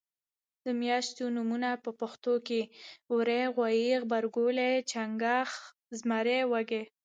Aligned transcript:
د 0.65 0.67
میاشتو 0.81 1.23
نومونه 1.35 1.69
په 1.83 1.91
پښتو 1.99 2.33
کې 2.47 2.61
وری 3.15 3.41
غویي 3.55 3.91
غبرګولی 4.01 4.71
چنګاښ 4.91 5.49
زمری 5.99 6.39
وږی 6.51 6.83